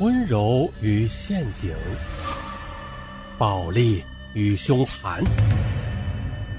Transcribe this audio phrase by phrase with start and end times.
[0.00, 1.76] 温柔与陷阱，
[3.36, 4.02] 暴力
[4.32, 5.22] 与凶残，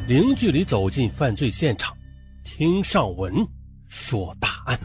[0.08, 1.98] 零距离走进犯罪现场，
[2.44, 3.34] 听上文
[3.88, 4.80] 说大案。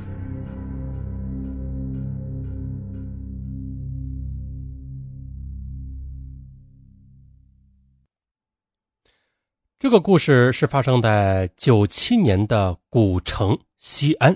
[9.78, 14.34] 这个故事是发生在九七年的古城西安，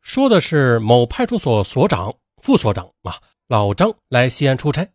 [0.00, 2.14] 说的是某派出所所长。
[2.40, 4.88] 副所长啊，老张来西安出差，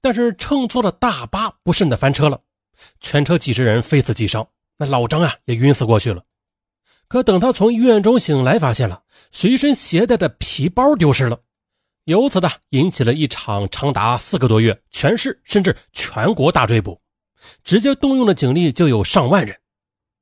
[0.00, 2.40] 但是乘坐的大巴不慎的翻车了，
[3.00, 4.46] 全车几十人非死即伤，
[4.76, 6.22] 那老张啊也晕死过去了。
[7.08, 11.38] 可等他从医院中醒来，发现了随身携带的皮包丢失了，
[12.04, 17.00] 由此呢引起了一场长达四个多月全市甚至全国大追捕，
[17.62, 19.56] 直接动用的警力就有上万人。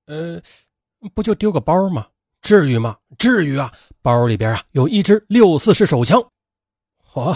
[0.07, 0.43] 呃，
[1.15, 2.07] 不就丢个包吗？
[2.43, 2.99] 至于吗？
[3.17, 3.73] 至于啊！
[4.03, 6.23] 包里边啊有一支六四式手枪。
[7.15, 7.33] 嚯，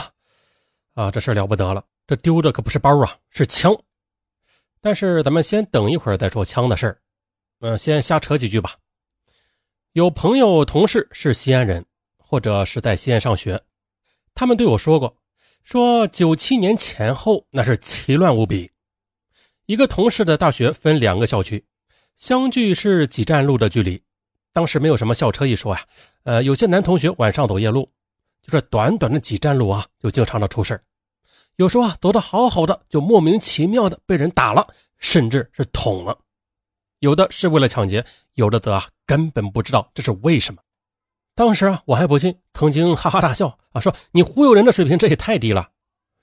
[0.94, 1.84] 啊，这事了不得了！
[2.04, 3.72] 这丢的可不是包啊，是枪。
[4.80, 7.00] 但是咱们先等一会儿再说枪的事儿。
[7.60, 8.74] 嗯，先瞎扯几句吧。
[9.92, 11.86] 有朋友、同事是西安人，
[12.16, 13.62] 或者是在西安上学，
[14.34, 15.16] 他们对我说过，
[15.62, 18.68] 说九七年前后那是奇乱无比。
[19.66, 21.64] 一个同事的大学分两个校区，
[22.16, 24.02] 相距是几站路的距离。
[24.52, 25.86] 当时没有什么校车一说呀，
[26.24, 27.88] 呃，有些男同学晚上走夜路。
[28.50, 30.80] 这短短的几站路啊，就经常的出事
[31.56, 34.66] 有时候啊，走的好好的，就莫名其妙的被人打了，
[34.98, 36.16] 甚至是捅了。
[37.00, 40.62] 有的是为了抢劫，有的则啊根本不知道这是为什么。
[41.34, 45.68] 当时啊，我还不信，曾经哈哈大笑啊，说你忽悠人的水平这也太低了。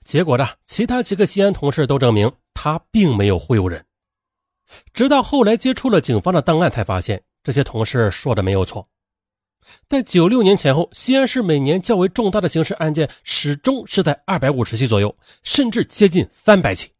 [0.04, 3.84] 结果呢，其他几个西安同事都证明他并没有忽悠人。
[4.92, 8.88] 直到后来接触了警方的档案，才发现这些同事说的没有错。
[9.88, 16.90] 在九六年前后，西安市每年较为重大的刑事案件始终是在二百五十起左右，甚至接近三百起。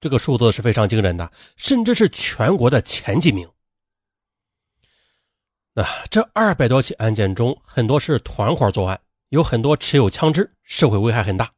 [0.00, 3.48] 这个数字是非常惊人的，甚至是全国的前几名。
[5.74, 11.52] 那这二百多起案件中，很多是团伙作案，有很多持有枪支，社会危害很大。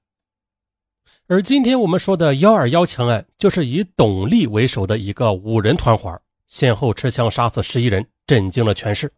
[1.26, 9.12] 而今天我们说的幺二幺枪案，就是以董丽为首的一个五人团伙，先后持枪杀死十一人，震惊了全市。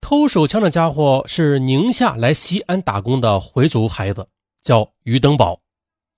[0.00, 4.26] 偷手枪的家伙是宁夏来西安打工的回族孩子，
[4.62, 5.60] 叫于登宝。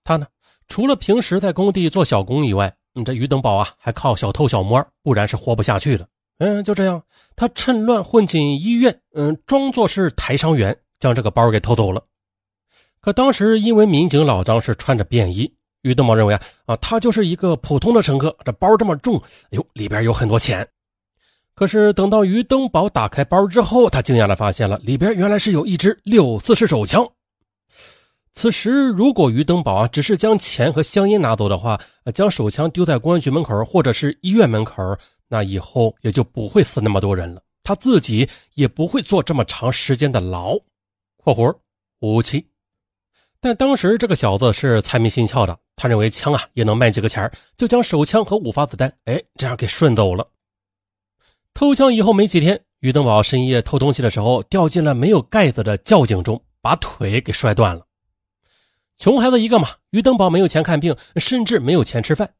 [0.04, 0.26] 他呢，
[0.68, 6.08] 除了平时在工地做小工以外，嗯，这于登宝啊，还靠小偷小摸，不然是活不下去的。
[6.38, 7.02] 嗯，就这样，
[7.36, 12.04] 他趁乱混进医院，嗯，装作是台商员，将这个包给偷走了。
[13.00, 20.66] 可当时因为民警老张是穿着便衣，于登宝认为啊，啊，他就是一个普通的乘客，这包这么重，哎呦，里边有很多钱。
[21.54, 27.06] 可是等到于登宝打开包之后，他惊讶的发现了里边原来是有一支六四式手枪。
[28.32, 31.78] 此时，如果于登宝啊只是将钱和香烟拿走的话，
[32.14, 34.82] 将手枪丢在公安局门口或者是医院门口，
[35.28, 40.58] 那以后也就不会死那么多人了，他自己也不会坐这么长时间的牢。
[41.22, 41.54] （括弧
[42.00, 42.46] 无期）
[43.38, 50.26] 但当时这个小子是财迷心窍的，他认为枪啊也能卖几个钱就将手枪和五发子弹，哎，这样给顺走了。
[51.54, 57.86] 偷枪以后没几天，于登宝深夜偷东西的时候掉进了没有盖子的窖井中，把腿给摔断了。
[58.98, 62.30] 穷孩子一个嘛，于登宝没有钱看病，甚至没有钱吃饭，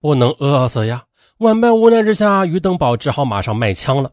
[0.00, 1.04] 不能饿死呀。
[1.38, 4.12] 万般无奈之下，于登宝只好马上卖枪了。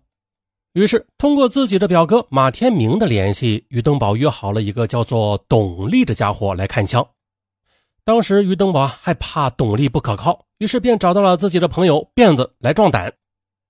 [0.74, 7.06] 于是通过自己的表哥马天明的联系，于登宝约好了一个叫做董丽的家伙来看枪。
[8.04, 13.14] 当时于登宝害怕董丽不可靠，于是便找到了自己的朋友辫子来壮胆。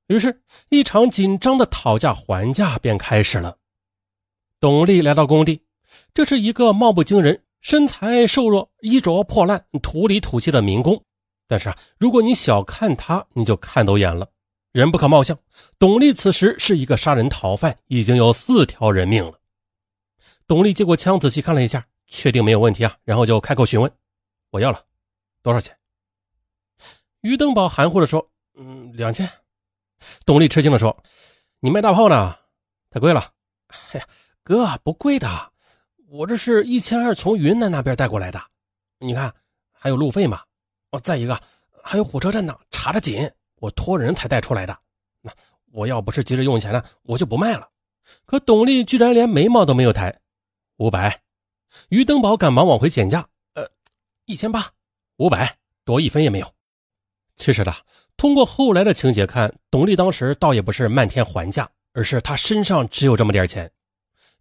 [0.07, 3.57] 于是，一场紧张的讨价还价便开始了。
[4.59, 5.61] 董丽来到工地，
[6.13, 11.03] 这是一个貌不惊人、身材瘦弱、衣着破烂、土里土气的民工。
[11.45, 14.29] 但是啊，如果你小看他，你就看走眼了。
[14.71, 15.37] 人不可貌相，
[15.77, 19.39] 董丽此时是一个杀人逃犯，已经有四条人命了。
[20.45, 23.91] 董丽接过枪，仔细看了一下，确定没有问题啊，然后就开口询问
[24.51, 24.83] ：“我要了，
[25.41, 25.75] 多少钱？”
[27.21, 29.29] 于登宝含糊的说：“嗯，两千。”
[30.25, 31.03] 董丽吃惊地说
[31.59, 32.37] ：“你卖大炮呢？
[32.89, 33.31] 太贵了。
[33.93, 34.07] ”“哎呀，
[34.43, 35.51] 哥，不贵的，
[36.07, 38.41] 我这是一千二从云南那边带过来的。
[38.99, 39.33] 你看，
[39.71, 40.41] 还有路费嘛。
[40.91, 41.39] 哦，再一个，
[41.83, 44.77] 还有火车站呢，查得紧，我托人才带出来的。
[45.21, 45.31] 那
[45.71, 47.69] 我要不是急着用钱呢，我就不卖了。”
[48.25, 50.17] 可董丽居然连眉毛都没有抬。
[50.77, 51.21] 五百，
[51.89, 53.69] 于登宝赶忙往回减价：“呃，
[54.25, 54.71] 一千八，
[55.17, 56.49] 五百，多一分也没有。”
[57.35, 57.75] 其实的。
[58.17, 63.71] 通过后来的情节看，董丽当时倒也不是漫天还价，而是他身上只有这么点钱。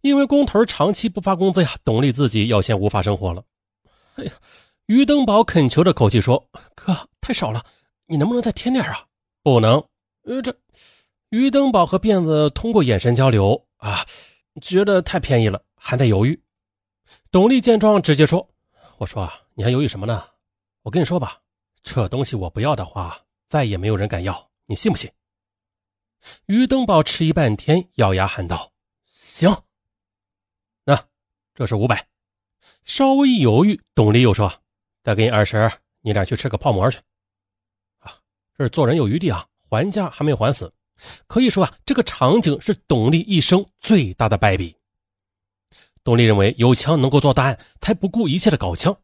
[0.01, 3.43] 因为工头长期不发工资呀，董丽自己要先无法生活了。
[4.15, 4.31] 哎呀，
[4.87, 6.43] 于登宝恳求着口气说
[6.75, 7.63] ：“哥，太少了，
[8.07, 9.05] 你能不能再添点啊？”
[9.43, 9.83] 不能。
[10.23, 10.55] 呃，这
[11.29, 14.05] 于登宝和辫子通过眼神交流啊，
[14.61, 16.39] 觉得太便宜了，还在犹豫。
[17.31, 18.47] 董丽见状，直接说
[18.97, 20.23] ：“我说啊，你还犹豫什么呢？
[20.81, 21.39] 我跟你说吧，
[21.83, 25.11] 这东西我不要的话，再也没有人敢要，你信不信？”
[26.47, 28.71] 于登宝迟疑半天，咬牙喊道
[29.05, 29.55] ：“行。”
[30.83, 31.07] 那
[31.53, 32.07] 这是五百。
[32.83, 34.51] 稍微犹豫，董丽又说
[35.03, 35.71] ：“再给你二十，
[36.01, 36.99] 你俩去吃个泡馍去。”
[37.99, 38.19] 啊，
[38.57, 40.73] 这是做人有余地啊，还价还没有还死。
[41.27, 44.75] 可以说啊，这个场景是董丽一生最大的败笔。
[46.03, 48.97] 董丽认为有枪能够做大案，才不顾一切的搞枪。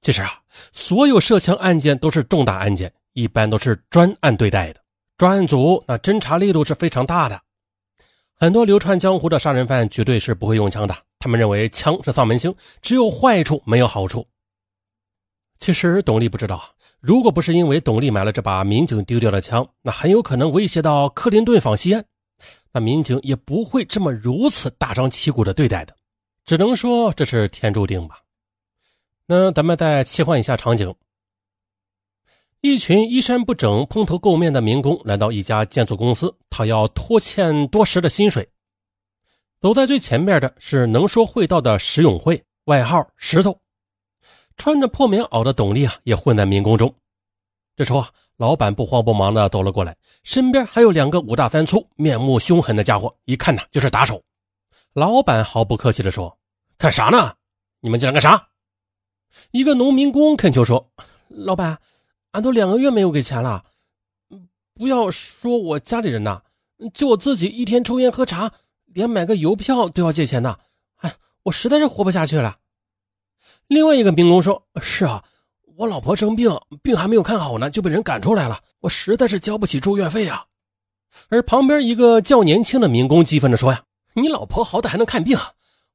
[0.00, 0.42] 其实啊，
[0.72, 4.80] 所有涉枪案件都是重大案件，一般都是专案对待的。
[5.18, 7.40] 专案组那侦查力度是非常大的，
[8.34, 10.96] 很多流窜江湖的杀人犯绝对是不会用枪的。
[11.18, 14.26] 他们认为枪是丧门星，只有坏处没有好处。
[15.60, 16.68] 其实董丽不知道，
[16.98, 22.04] 如果不是因为董丽买了这把民警丢掉的枪，那很有可能威胁到克林顿访西安，
[22.72, 25.94] 那民警也不会这么如此大张旗鼓的对待的。
[26.44, 28.18] 只能说这是天注定吧。
[29.26, 30.92] 那咱们再切换一下场景。
[32.62, 38.48] 一群衣衫不整、蓬头垢面的民工来到一家建筑公司，讨要拖欠多时的薪水。
[39.60, 43.58] 走在最前面的是能说会道的石永会，外号石头。
[44.56, 46.94] 穿着破棉袄的董丽啊，也混在民工中。
[47.74, 54.22] 这时候啊，老板不慌不忙的走了过来，身边还有两个五大三粗、面目凶狠的家伙，一看呢就是打手。
[54.92, 56.38] 老板毫不客气的说
[56.78, 57.34] ：“干啥呢？
[57.80, 58.46] 你们进来干啥？”
[59.50, 60.88] 一个农民工恳求说
[61.26, 61.76] ：“老板。”
[62.32, 63.64] 俺都两个月没有给钱了，
[64.74, 66.42] 不要说我家里人呐，
[66.94, 68.52] 就我自己一天抽烟喝茶，
[68.86, 70.58] 连买个邮票都要借钱呢。
[70.96, 71.14] 哎，
[71.44, 72.56] 我实在是活不下去了。
[73.66, 75.22] 另外一个民工说：“是啊，
[75.76, 76.50] 我老婆生病，
[76.82, 80.46] 病还没有看好呢，就被人赶出来了，我实在是交不起住院费啊。”
[81.28, 83.84] 而旁边一个较年轻的民工激愤地说：“呀，
[84.14, 85.38] 你老婆好歹还能看病，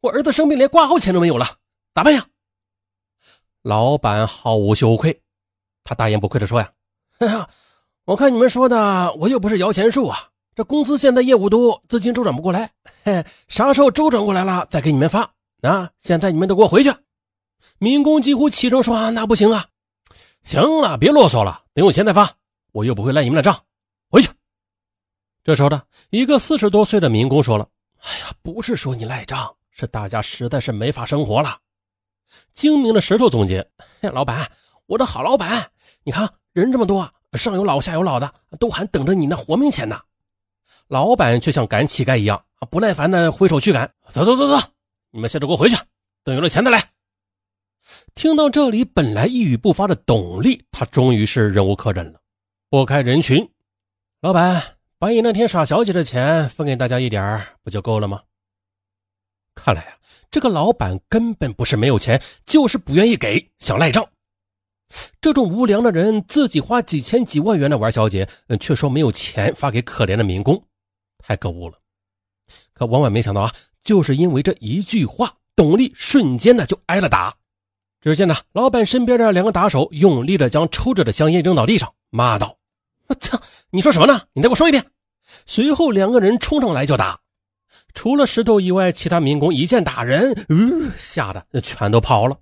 [0.02, 1.58] 我儿子生病连挂号钱都没有了，
[1.96, 2.28] 咋办呀？”
[3.64, 5.20] 老板毫无羞愧。
[5.88, 6.70] 他大言不愧地说：“呀，
[7.20, 7.48] 哎呀，
[8.04, 10.28] 我看你们说的，我又不是摇钱树啊！
[10.54, 12.70] 这公司现在业务多，资金周转不过来，
[13.06, 15.22] 嘿，啥时候周转过来了再给你们发
[15.62, 15.90] 啊？
[15.98, 16.94] 现在你们都给我回去！”
[17.80, 19.66] 民工几乎齐声说：“啊那不行啊！
[20.44, 22.30] 行了，别啰嗦了，等有钱再发，
[22.74, 23.58] 我又不会赖你们的账，
[24.10, 24.30] 回去。”
[25.42, 27.66] 这时候呢，一个四十多岁的民工说了
[28.04, 31.58] ：“哎呀，不是说你赖账，是大家实在是没法生活了。”
[32.52, 33.66] 精明的石头总结
[34.12, 34.52] ：“老板，
[34.88, 35.72] 我的好老板。”
[36.08, 40.00] 你看人这么多，上有老下有老的，都还等着你那活命钱呢。
[40.88, 44.58] 老板却像赶乞丐一样，不耐烦的挥手驱赶：“走走走走，
[45.12, 45.76] 你们现在给我回去，
[46.24, 46.92] 等有了钱再来。”
[48.16, 52.22] 听到这里，本来一语不发的董丽，他终于是忍无可忍了，
[52.70, 53.46] 拨开人群
[54.24, 58.22] ：“老板，把你那天耍小姐的钱分给大家一点不就够了吗？”
[59.54, 59.98] 看来啊，
[60.32, 64.08] 这个老板根本不是没有钱，就是不愿意给，想赖账。
[65.20, 68.28] 这种无良的人，自己花几千几万元的玩小姐，
[68.60, 70.64] 却说没有钱发给可怜的民工，
[71.18, 71.76] 太可恶了。
[72.74, 73.54] 可万万没想到啊，
[73.84, 77.36] 就是因为这一句话，董丽瞬间的就挨了打。
[78.00, 82.56] 只见呢，老板身边的两个打手用力的将抽着的香烟扔到地上，骂道
[83.10, 83.42] ：“我操，
[83.72, 84.22] 你说什么呢？
[84.34, 84.86] 你再给我说一遍！”
[85.46, 87.20] 随后两个人冲上来就打，
[87.94, 92.38] 除了石头以外，其他民工一见打人，呃，吓得全都跑了。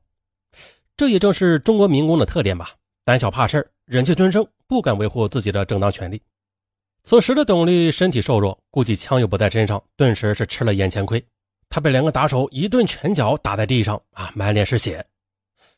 [0.98, 2.72] 这也正是中国民工的特点吧，
[3.04, 6.22] 胆小怕事忍气吞声，不敢维护自己的正当权利。
[7.04, 11.24] 此时的董丽身体瘦弱，估计枪又不在身上，顿时是吃了眼前亏。
[11.68, 15.06] 他被两个打手一顿拳脚打在地上，啊，满脸是血。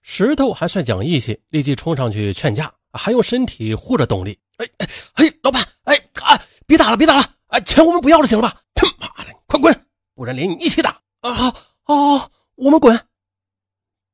[0.03, 4.37] 石头还算讲义气，立即冲上去劝架，还用身体护着董丽。
[4.57, 8.61] 哎哎嘿，老板，哎啊，别打了，别打了，啊，钱我们不要了，行了吧？
[8.75, 11.01] 他妈的，快滚，不然连你一起打！
[11.21, 11.51] 啊，好
[11.83, 12.97] 好，好，我们滚。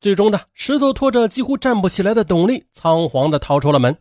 [0.03, 3.97] 最终的石头拖着几乎站不起来的董丽，仓皇的逃出了门。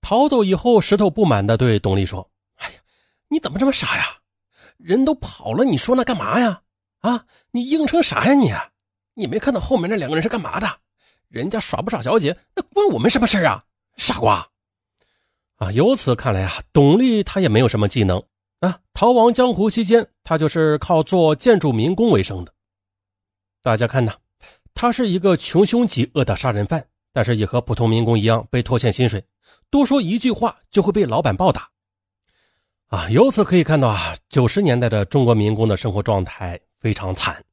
[0.00, 2.78] 逃走以后，石头不满的对董丽说：“哎呀，
[3.26, 4.04] 你怎么这么傻呀？
[4.76, 6.62] 人都跑了，你说那干嘛呀？
[7.00, 8.54] 啊，你硬撑啥呀你？
[9.14, 10.78] 你没看到后面那两个人是干嘛的？
[11.28, 13.64] 人家耍不耍小姐，那关我们什么事啊？
[13.96, 14.46] 傻瓜！
[15.56, 18.22] 啊，由此看来啊，董丽他也没有什么技能
[18.60, 18.78] 啊。
[18.94, 22.54] 逃亡江湖期间，他就是靠做建筑民工为生的。
[23.60, 24.14] 大家看呐。”
[24.80, 26.82] 他是一个穷凶极恶的杀人犯，
[27.12, 29.22] 但是也和普通民工一样被拖欠薪水，
[29.68, 31.68] 多说一句话就会被老板暴打。
[32.86, 37.44] 啊，由此可以看到啊，九十年代的中国民工的生活状态非常惨。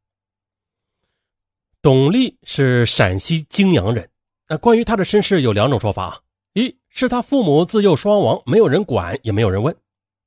[1.81, 4.09] 董力是陕西泾阳人，
[4.47, 9.75] 那关于他的身世有两种说法：一是他父母自幼双亡，没有人管，也没有人问；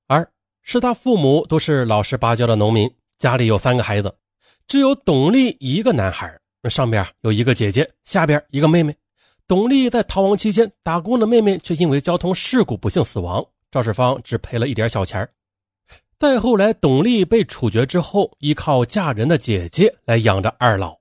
[0.06, 0.30] 二
[0.60, 4.14] 是他父母都是老实巴交的农民，家里有三个孩子，
[4.68, 8.94] 只有董力一个男孩，那上边有一个姐姐，下边一个妹妹。
[9.46, 15.28] 董丽在逃亡期间打工的妹妹却因为交通事故不幸死亡，肇事方只赔了一点小钱
[16.18, 20.92] 再后来，董丽被处决之后，依靠嫁人的姐姐来养着二老。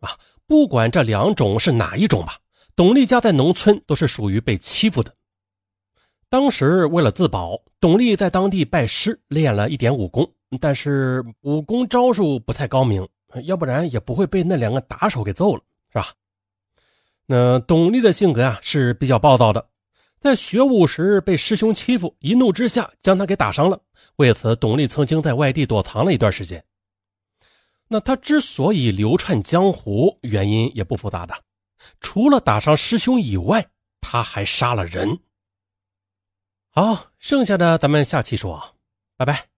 [0.00, 0.10] 啊，
[0.46, 2.38] 不管这两种是哪一种吧，
[2.76, 5.14] 董丽家在农村都是属于被欺负的。
[6.28, 13.08] 当时为了自保，董丽在当地拜师练了一点武功，但是武功招数不太高明，
[13.42, 15.62] 要不然也不会被那两个打手给揍了，
[15.92, 16.12] 是吧？
[17.26, 19.66] 那董丽的性格啊是比较暴躁的，
[20.20, 23.80] 在学武时被师兄欺负，一怒之下将他给打伤了。
[24.16, 26.62] 为此，董丽曾经在外地躲藏了一段时间。
[27.88, 31.34] 那他之所以流窜江湖，原因也不复杂的，
[32.00, 33.66] 除了打伤师兄以外，
[34.00, 35.18] 他还杀了人。
[36.70, 38.74] 好，剩下的咱们下期说，
[39.16, 39.53] 拜拜。